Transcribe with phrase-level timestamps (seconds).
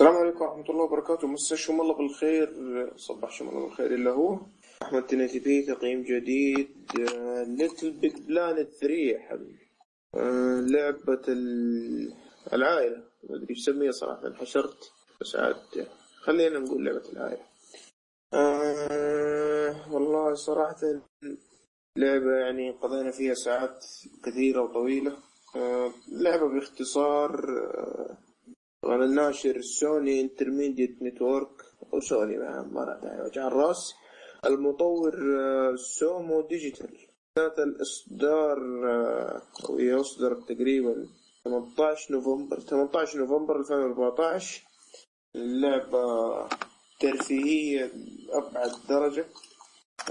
[0.00, 1.26] السلام عليكم ورحمة الله وبركاته.
[1.28, 2.48] مساكم الله بالخير.
[2.96, 4.38] صبحكم الله بالخير إلا هو.
[4.82, 6.68] أحمد تنيتي بي تقييم جديد.
[7.58, 9.66] Little Big Planet 3 يا حبيبي.
[10.72, 12.14] لعبة ال-
[12.52, 12.96] العائلة.
[13.30, 14.26] ما أدري إيش أسميها صراحة.
[14.26, 14.92] انحشرت.
[15.20, 15.86] بس عاد
[16.20, 17.44] خلينا نقول لعبة العائلة.
[18.34, 20.76] آه والله صراحة
[21.96, 23.84] لعبة يعني قضينا فيها ساعات
[24.24, 25.16] كثيرة وطويلة.
[25.56, 28.29] آه لعبة باختصار آه
[28.82, 33.94] طبعا الناشر سوني entertainment network أو سوني ما له داعي وجع الراس
[34.46, 36.98] المطور آه، Sumo Digital.
[37.36, 38.58] كانت الإصدار
[38.90, 39.42] آه،
[40.00, 41.06] اصدرت تقريبا
[41.44, 44.62] 18 نوفمبر 18 نوفمبر 2014
[45.36, 46.48] اللعبة
[47.00, 47.92] ترفيهية
[48.28, 49.26] بأبعد درجة.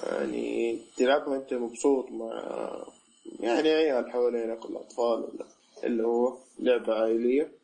[0.04, 2.34] يعني تلعبها أنت مبسوط مع
[3.40, 5.45] يعني عيال حوالينك ولا أطفال ولا
[5.84, 7.59] اللي هو لعبة عائلية.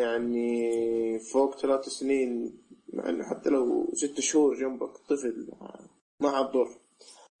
[0.00, 2.58] يعني فوق ثلاث سنين
[2.92, 5.48] يعني حتى لو ست شهور جنبك طفل
[6.20, 6.68] ما حتضر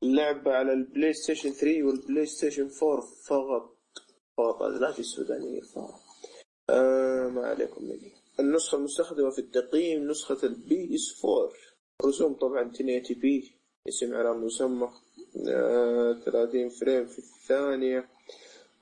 [0.02, 3.76] اللعبة على البلاي ستيشن 3 والبلاي ستيشن 4 فقط
[4.38, 6.00] فقط لا في السودانية فقط
[6.70, 8.12] آه ما عليكم مني.
[8.40, 11.50] النسخة المستخدمة في التقييم نسخة ال PS4
[12.06, 13.52] رسوم طبعا 1080p
[13.88, 14.88] اسم على مسمى.
[15.48, 18.08] آه 30 فريم في الثانية.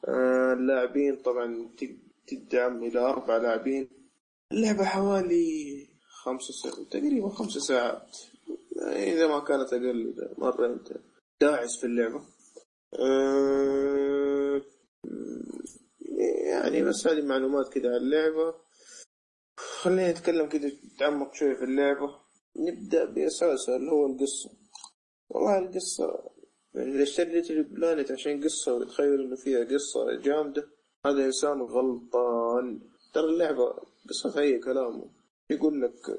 [0.09, 1.69] آه اللاعبين طبعا
[2.31, 3.89] تدعم إلى أربع لاعبين.
[4.53, 5.89] اللعبة حوالي
[6.25, 8.17] خمسة ساعات تقريبا خمسة ساعات.
[8.92, 10.89] إذا ما كانت أقل مرة أنت
[11.41, 12.22] داعس في اللعبة.
[12.98, 14.62] آه،
[16.45, 18.55] يعني بس هذه معلومات كده عن اللعبة.
[19.56, 22.20] خلينا نتكلم كده نتعمق شوية في اللعبة.
[22.56, 24.50] نبدأ بأساسها اللي هو القصة.
[25.28, 26.31] والله القصة
[26.75, 30.69] يعني اشتريت البلانت عشان قصة وتخيل إنه فيها قصة جامدة
[31.06, 32.81] هذا إنسان غلطان.
[33.15, 33.75] ترى اللعبة
[34.09, 35.03] قصتها أي كلام
[35.50, 36.19] يقول لك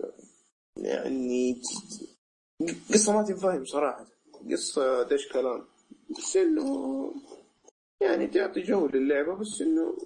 [0.78, 1.62] يعني
[2.94, 4.06] قصة ما تنفهم صراحة.
[4.52, 5.66] قصة دش كلام.
[6.10, 7.14] بس إنه
[8.02, 9.98] يعني تعطي جو للعبة بس إنه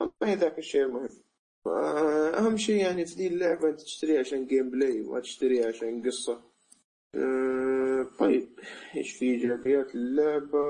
[0.00, 1.08] ما هي ذاك الشيء المهم.
[2.36, 6.40] أهم شيء يعني في ذي اللعبة أنت تشتريها عشان gameplay ما تشتريها عشان قصة.
[7.14, 8.48] أه، طيب
[8.96, 10.64] إيش في إيجابيات اللعبة؟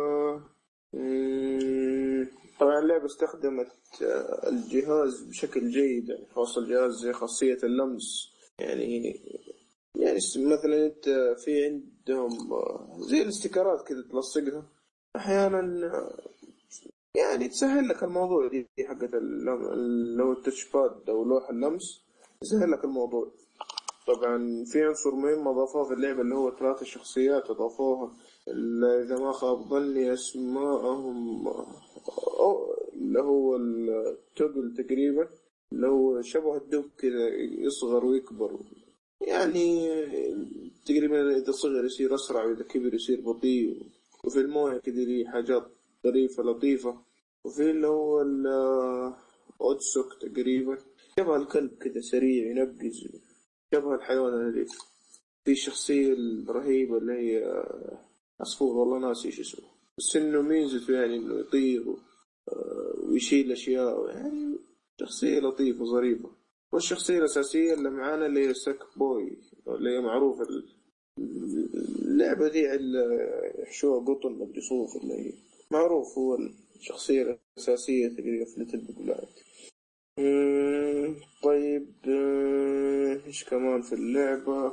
[0.92, 2.28] مم،
[2.60, 3.68] طبعا اللعبة استخدمت
[4.02, 8.32] آه، الجهاز بشكل جيد يعني خاصة الجهاز زي خاصية اللمس.
[8.58, 9.20] يعني
[9.96, 11.08] يعني مثلا أنت
[11.44, 14.64] في عندهم آه، زي ال stickerات كذا تلصقها.
[15.16, 16.18] أحيانا آه،
[17.14, 19.74] يعني تسهل لك الموضوع دي حقت اللم-
[20.16, 22.04] لو التاتش باد أو لوح اللمس
[22.40, 23.30] تسهل لك الموضوع.
[24.06, 28.16] طبعا في عنصر مهم أضافوه في اللعبة اللي هو ثلاث شخصيات اضافوها
[29.02, 31.48] إذا ما خاب ظني أسماءهم
[32.92, 35.28] اللي هو التوجل تقريبا
[35.72, 38.58] اللي هو شبه الدب كذا يصغر ويكبر.
[39.20, 39.88] يعني
[40.86, 43.82] تقريبا إذا صغر يصير أسرع وإذا كبر يصير بطيء.
[44.24, 45.66] وفي المويه كذا لي حاجات
[46.04, 47.00] ظريفة لطيفة.
[47.44, 50.78] وفي اللي هو الاوتسوك تقريبا.
[51.18, 53.08] شبه الكلب كذا سريع ينقز
[53.74, 54.68] شبه الحيوان الأليف
[55.44, 57.64] في الشخصية الرهيبة اللي هي
[58.40, 59.66] عصفور والله ناسي إيش اسمه.
[59.98, 61.84] بس إنه ميزته يعني إنه يطير
[62.48, 64.56] آه، ويشيل أشياء يعني
[65.00, 66.30] شخصية لطيفة ظريفة
[66.72, 69.36] والشخصية الأساسية اللي معانا اللي هي ساك بوي
[69.68, 70.68] اللي هي معروفة ال-
[72.04, 73.02] اللعبة دي اللي
[73.58, 75.32] يحشوها قطن مدري صوف اللي هي.
[75.70, 76.38] معروف هو
[76.76, 79.28] الشخصية الأساسية تقريبا في Little Big Planet
[80.18, 84.72] مم، طيب آه، إيش كمان في اللعبة.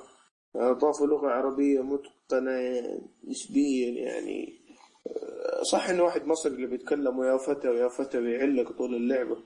[0.56, 2.82] أضافوا لغة عربية متقنة
[3.24, 4.60] نسبيا يعني.
[5.08, 9.38] آه، صح إنه واحد مصري اللي بيتكلم يا فتى ويا فتى بيعلق طول اللعبة.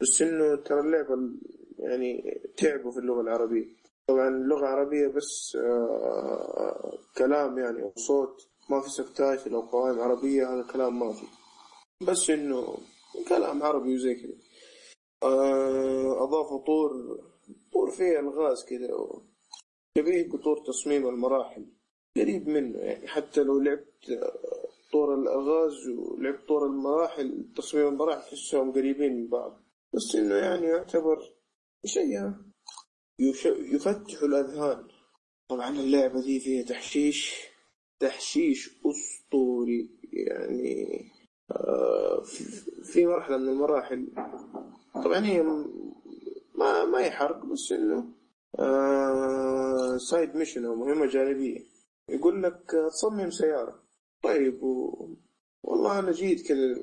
[0.00, 1.14] بس إنه ترى اللعبة
[1.78, 3.66] يعني تعبوا في اللغة العربية.
[4.08, 10.66] طبعا اللغة العربية بس آه، كلام يعني وصوت ما في سبتايتل أو قوائم عربية هذا
[10.72, 11.26] كلام ما في.
[12.06, 12.78] بس إنه
[13.28, 14.34] كلام عربي وزي كذا.
[15.22, 17.18] آه، أضافوا طور
[17.72, 18.88] طور فيه ألغاز كذا
[19.98, 21.66] شبيه بطور تصميم المراحل.
[22.16, 23.08] قريب منه يعني.
[23.08, 29.60] حتى لو لعبت آه، طور الألغاز ولعبت طور المراحل تصميم المراحل تحسهم قريبين من بعض.
[29.94, 31.32] بس إنه يعني يعتبر
[31.86, 32.32] شيء
[33.20, 34.88] يش- يفتح الأذهان.
[35.50, 37.34] طبعا اللعبة دي فيها تحشيش
[38.00, 41.04] تحشيش أسطوري يعني
[41.50, 42.22] آه،
[42.92, 44.08] في مرحلة من المراحل.
[44.94, 45.42] طبعا هي
[46.94, 48.04] ما ما هي حرق بس انه
[49.98, 51.60] side mission أو مهمة جانبية.
[52.08, 52.60] يقول لك
[52.90, 53.82] تصمم سيارة.
[54.22, 55.08] طيب و...
[55.62, 56.82] والله أنا جيت كذا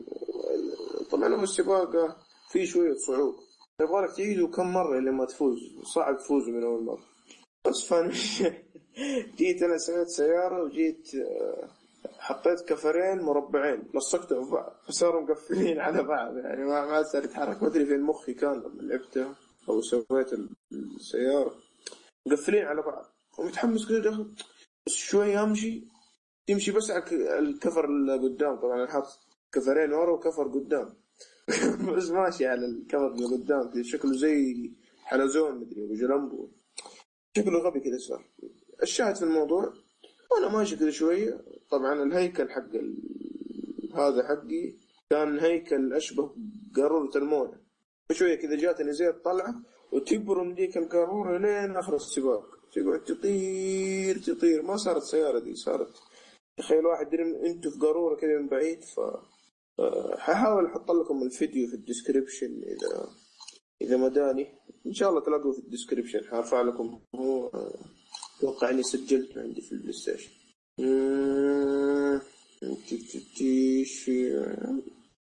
[1.11, 2.17] طبعا هو السباقة
[2.51, 3.37] في شوية صعوبة.
[3.81, 7.03] يبغالك تعيده كم مرة لما تفوز؟ صعب تفوز من أول مرة.
[7.65, 8.11] بس فأنا
[9.37, 11.69] جيت أنا سويت سيارة وجيت آه،
[12.19, 13.83] حطيت كفرين مربعين.
[13.93, 18.01] لصقتهم في بعض فصاروا مقفلين على بعض يعني ما ما صار يتحرك ما أدري فين
[18.01, 20.29] مخي كان لما لعبته أو سويت
[20.71, 21.55] السيارة.
[22.27, 23.05] مقفلين على بعض.
[23.39, 24.35] ومتحمس كذا داخل
[24.85, 25.87] بس شوي أمشي.
[26.47, 28.55] تمشي بس على الكفر اللي قدام.
[28.55, 29.19] طبعا أنا حاط
[29.51, 30.93] كفرين ورا وكفر قدام.
[31.95, 34.71] بس ماشي على الكفر اللي قدام شكله زي
[35.03, 36.49] حلزون مدري ابو جلمبو
[37.37, 38.25] شكله غبي كذا صار.
[38.83, 39.73] الشاهد في الموضوع
[40.31, 41.41] وأنا ماشي كذا شوية.
[41.69, 42.75] طبعا الهيكل حق.
[43.95, 44.73] هذا حقي
[45.09, 46.35] كان هيكل أشبه
[46.75, 47.60] قارورة الموية.
[48.11, 49.55] شوية كذا جاتني زي الطلعه
[49.91, 52.45] وتبرم ديك القارورة لين آخر السباق.
[52.73, 54.61] تقعد تطير تطير.
[54.61, 55.93] ما صارت سيارة دي صارت.
[56.57, 58.99] تخيل واحد أنتوا في قارورة كذا من بعيد ف
[60.17, 63.09] ححاول أحط لكم الفيديو في الديسكريبشن اذا
[63.81, 64.47] إذا مداني.
[64.85, 66.23] إن شاء الله تلاقوه في الديسكريبشن.
[66.29, 67.51] حرفع لكم هو
[68.37, 70.31] أتوقع إني سجلت عندي في البلاي ستيشن.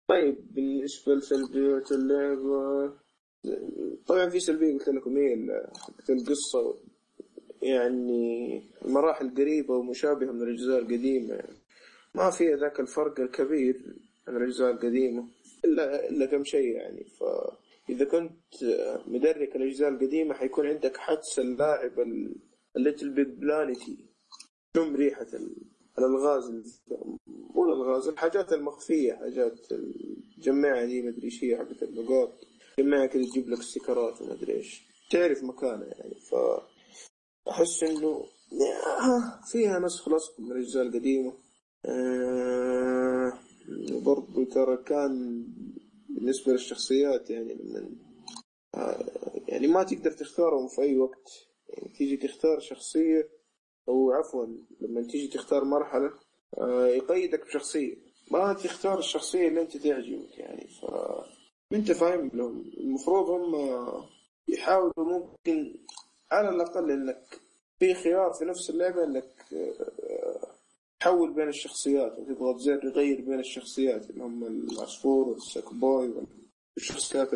[0.10, 2.94] طيب بالنسبة لسلبيات اللعبة
[4.08, 5.34] طبعا في سلبية قلت لكم هي
[6.10, 6.76] القصة
[7.62, 11.58] يعني المراحل قريبة ومشابهة من الأجزاء القديمة يعني
[12.16, 13.96] ما فيها ذاك الفرق الكبير
[14.28, 15.28] عن الأجزاء القديمة
[15.66, 17.04] إلا إلا كم شيء يعني.
[17.04, 18.64] فإذا كنت
[19.08, 21.92] مدرك الأجزاء القديمة حيكون عندك حدس اللاعب
[22.76, 23.98] ال Little Big Planetي
[24.76, 25.28] شم ريحة
[25.98, 26.82] الألغاز
[27.60, 32.32] مو الألغاز الحاجات المخفية حاجات الجماعة دي مدري إيش هي حقت النقاط
[32.80, 34.82] جماعة كذا تجيب لك استيكرات ومدري إيش.
[35.12, 36.36] تعرف مكانها يعني ف
[37.50, 38.26] أحس إنه
[39.52, 41.34] فيها نسخ لصق من الأجزاء القديمة.
[41.86, 43.34] أه
[43.90, 45.46] برضو ترى كان
[46.10, 47.90] بالنسبة للشخصيات يعني لما
[48.76, 49.06] آه،
[49.48, 51.30] يعني ما تقدر تختارهم في أي وقت.
[51.70, 53.30] يعني تيجي تختار شخصية
[53.90, 54.46] أو عفوا
[54.82, 56.29] لما تيجي تختار مرحلة آه،
[56.96, 57.96] يقيدك بشخصية.
[58.32, 60.68] ما تختار الشخصية اللي أنت تعجبك يعني.
[60.68, 60.86] ف
[61.74, 62.72] أنت فاهم لهم.
[62.78, 63.56] المفروض هم
[64.48, 65.76] يحاولوا ممكن
[66.32, 67.40] على الأقل إنك
[67.80, 70.48] في خيار في نفس اللعبة إنك آه،
[71.00, 72.20] تحول بين الشخصيات.
[72.20, 76.14] وتضغط زر يغير بين الشخصيات اللي هم العصفور والسك بوي
[76.76, 77.34] والشخصيات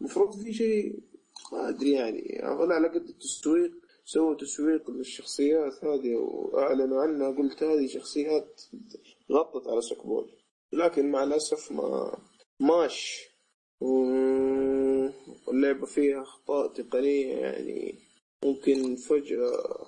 [0.00, 1.00] المفروض في شيء
[1.52, 2.40] ما أدري يعني.
[2.42, 8.62] على قد التسويق سووا تسويق للشخصيات هذه وأعلنوا عنها قلت هذه شخصيات
[9.32, 10.30] غطت على سكبول.
[10.72, 12.18] لكن مع الأسف ما
[12.60, 13.28] ماش.
[15.46, 17.94] واللعبة فيها أخطاء تقنية يعني
[18.44, 19.86] ممكن فجأة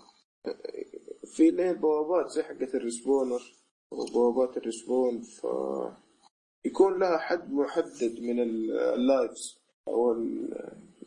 [1.24, 3.42] في ليه بوابات زي حقة الريسبونر
[3.92, 5.46] وبوابات ال respawn ف
[6.64, 9.58] يكون لها حد محدد من ال lives
[9.88, 10.12] أو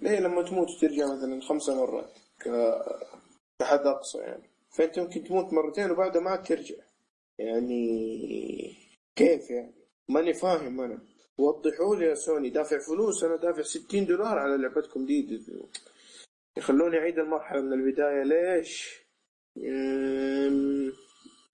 [0.02, 2.10] ليه لما تموت ترجع مثلا خمسة مرات.
[2.40, 4.50] كحد اقصى يعني.
[4.78, 6.76] فأنت ممكن تموت مرتين وبعدها ما ترجع.
[7.40, 8.76] يعني
[9.16, 9.74] كيف يعني؟
[10.10, 11.00] ماني فاهم أنا.
[11.38, 15.42] وضحوا لي يا سوني دافع فلوس أنا دافع 60 دولار على لعبتكم دي.
[16.58, 18.24] يخلوني أعيد المرحلة من البداية.
[18.24, 19.00] ليش؟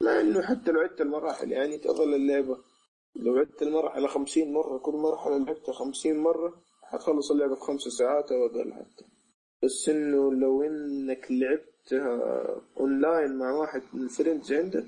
[0.01, 2.57] مع إنه حتى لو عدت المراحل يعني تظل اللعبة.
[3.15, 8.31] لو عدت المرحلة خمسين مرة كل مرحلة لعبتها خمسين مرة حتخلص اللعبة في خمس ساعات
[8.31, 9.05] أو أقل حتى.
[9.65, 14.85] بس إنه لو إنك لعبتها أونلاين مع واحد من ال friends عندك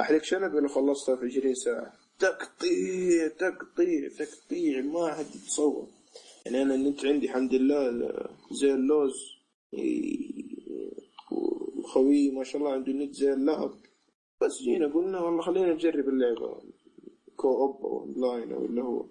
[0.00, 1.92] احرق شنب لو خلصتها في 20 ساعة.
[2.18, 5.86] تقطيع تقطيع تقطيع ما حد يتصور.
[6.46, 8.10] يعني أنا النت عندي الحمد لله
[8.50, 9.14] زي اللوز.
[11.32, 13.74] وخوي ما شاء الله عنده النت زي اللهب
[14.40, 16.62] بس جينا قلنا والله خلينا نجرب اللعبة.
[17.36, 19.06] كو أوب أو أونلاين أو اللي هو.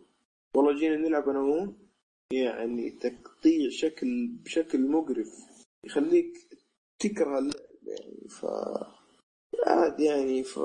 [0.55, 1.67] والله جينا نلعب أنا وهو.
[2.31, 5.29] يعني تقطيع شكل بشكل مقرف
[5.85, 6.33] يخليك
[6.99, 7.53] تكره اللعب
[7.87, 8.45] يعني ف
[9.67, 10.59] عاد يعني ف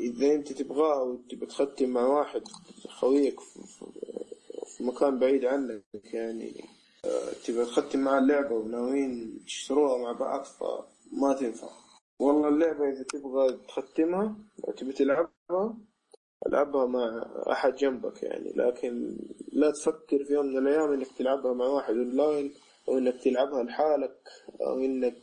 [0.00, 2.42] إذا أنت تبغاه وتبغى تختم مع واحد
[2.88, 3.40] خويك
[4.76, 6.64] في مكان بعيد عنك يعني
[7.44, 11.68] تبغى تختم معاه اللعبة وناويين تشتروها مع بعض فما تنفع.
[12.20, 14.36] والله اللعبة إذا تبغى تختمها
[14.76, 15.76] تبي تلعبها
[16.46, 19.16] العبها مع أحد جنبك يعني لكن
[19.52, 22.54] لا تفكر في يوم من الأيام إنك تلعبها مع واحد أونلاين
[22.88, 24.28] أو إنك تلعبها لحالك
[24.60, 25.16] أو إنك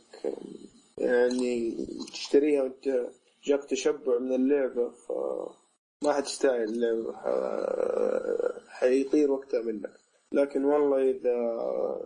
[0.98, 1.76] يعني
[2.12, 3.06] تشتريها وأنت
[3.44, 7.14] جاك تشبع من اللعبة فما حتستاهل اللعبة
[8.68, 9.90] حيطير وقتها منك.
[10.32, 11.36] لكن والله إذا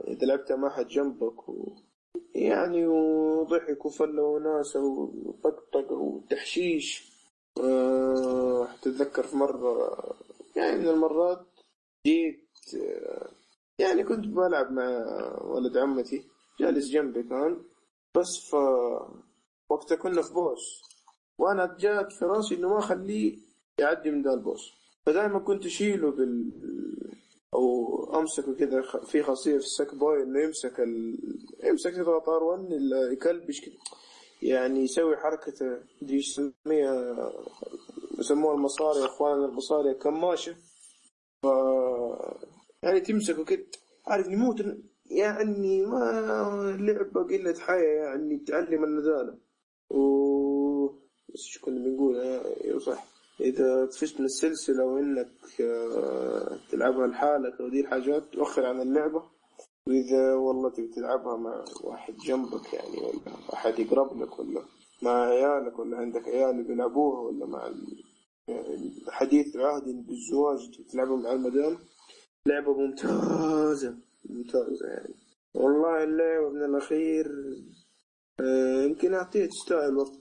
[0.08, 1.72] إذا لعبتها مع أحد جنبك و
[2.34, 7.11] يعني وضحك وفلة وناسة وطقطق وتحشيش
[8.82, 9.96] تتذكر في مرة
[10.56, 11.46] يعني من المرات
[12.06, 12.48] جيت
[13.78, 15.04] يعني كنت بلعب مع
[15.44, 16.24] ولد عمتي
[16.60, 17.62] جالس جنبي كان
[18.16, 18.54] بس ف
[19.70, 20.82] وقتها كنا في بوس
[21.38, 23.38] وأنا جات في رأسي إنه ما اخليه
[23.78, 24.72] يعدي من ذا البوس.
[25.06, 26.50] فدائما كنت أشيله بال
[27.54, 31.18] أو أمسكه كذا في خاصيه في السك بوي إنه يمسك ال...
[31.64, 32.68] يمسك يضغط ار 1
[33.12, 33.74] يكلبش كذا
[34.42, 37.32] يعني يسوي حركة دي يسميها؟
[38.18, 40.56] يسموها المصاري اخواننا المصاري كماشة.
[41.42, 41.46] ف
[42.82, 43.66] يعني تمسكه كده
[44.06, 44.64] عارف يموت.
[45.10, 49.38] يعني ما لعبة قلة حياة يعني تعلم الندالة
[49.90, 50.86] و
[51.28, 53.06] بس إيش كنا بنقول؟ أيوه صح.
[53.40, 59.22] إذا طفشت من السلسلة وإنك آه، تلعبها لحالك أو دي الحاجات توخر عن اللعبة.
[59.88, 64.62] وإذا والله تبي تلعبها مع واحد جنبك يعني ولا أحد يقرب لك ولا
[65.02, 67.70] مع عيالك ولا عندك عيال بيلعبوها ولا مع
[69.08, 71.78] حديث العهد بالزواج تلعبها مع المدام؟
[72.46, 75.14] لعبة ممتازة ممتازة يعني.
[75.54, 77.26] والله اللعبة من الأخير
[78.40, 80.18] آه، يمكن أعطيها تستاهل وقت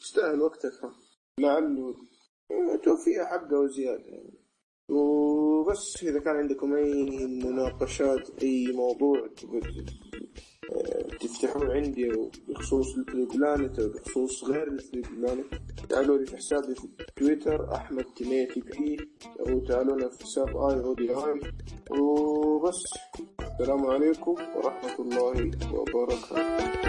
[0.00, 0.80] تستاهل وقتك
[1.40, 1.94] لعله
[2.82, 4.37] توفيها حقه وزيادة يعني.
[4.88, 9.28] وبس إذا كان عندكم أي مناقشات أي موضوع
[11.20, 12.12] تفتحوه عندي
[12.48, 15.46] بخصوص ال planet أو بخصوص غير ال planet
[15.88, 18.96] تعالوا لي في حسابي في تويتر أحمد تي ام تي بي
[19.40, 21.40] أو تعالوا لنا في حساب آي أو دي آي.
[22.00, 22.84] وبس
[23.60, 26.88] السلام عليكم ورحمة الله وبركاته.